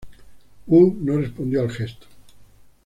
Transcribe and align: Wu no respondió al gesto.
Wu 0.65 0.95
no 1.03 1.15
respondió 1.17 1.61
al 1.61 1.69
gesto. 1.69 2.07